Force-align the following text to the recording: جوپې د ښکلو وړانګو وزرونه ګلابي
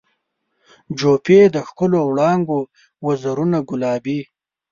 جوپې 0.99 1.39
د 1.55 1.55
ښکلو 1.67 1.99
وړانګو 2.09 2.59
وزرونه 3.05 3.57
ګلابي 3.69 4.19